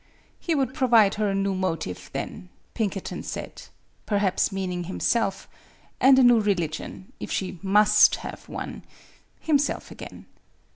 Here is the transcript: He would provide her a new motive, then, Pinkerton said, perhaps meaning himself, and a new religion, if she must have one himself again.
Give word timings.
He 0.39 0.55
would 0.55 0.73
provide 0.73 1.13
her 1.21 1.29
a 1.29 1.35
new 1.35 1.53
motive, 1.53 2.09
then, 2.11 2.49
Pinkerton 2.73 3.21
said, 3.21 3.61
perhaps 4.07 4.51
meaning 4.51 4.85
himself, 4.85 5.47
and 5.99 6.17
a 6.17 6.23
new 6.23 6.39
religion, 6.39 7.13
if 7.19 7.31
she 7.31 7.59
must 7.61 8.15
have 8.15 8.49
one 8.49 8.83
himself 9.41 9.91
again. 9.91 10.25